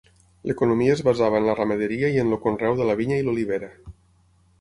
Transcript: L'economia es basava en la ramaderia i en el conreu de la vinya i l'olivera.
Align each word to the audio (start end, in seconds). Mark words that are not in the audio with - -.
L'economia 0.51 0.93
es 0.93 1.03
basava 1.07 1.41
en 1.41 1.45
la 1.49 1.55
ramaderia 1.59 2.09
i 2.15 2.17
en 2.21 2.31
el 2.31 2.39
conreu 2.47 2.79
de 2.81 2.87
la 2.91 2.97
vinya 3.03 3.21
i 3.21 3.27
l'olivera. 3.29 3.71